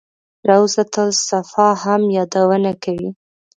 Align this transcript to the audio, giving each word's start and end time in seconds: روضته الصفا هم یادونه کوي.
روضته 0.49 1.01
الصفا 1.09 1.69
هم 1.83 2.01
یادونه 2.17 2.71
کوي. 2.83 3.09